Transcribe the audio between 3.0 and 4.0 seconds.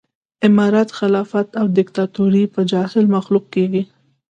مخلوق کېږي